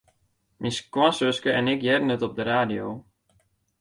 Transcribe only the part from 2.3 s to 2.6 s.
de